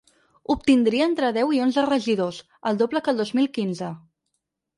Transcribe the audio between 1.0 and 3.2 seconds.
entre deu i onze regidors, el doble que